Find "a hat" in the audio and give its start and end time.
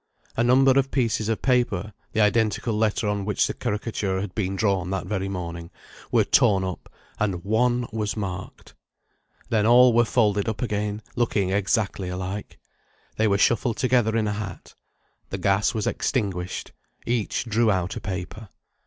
14.27-14.73